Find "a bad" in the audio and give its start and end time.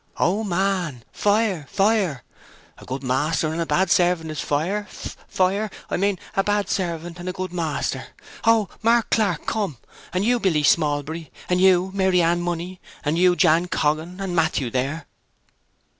3.61-3.91, 6.35-6.69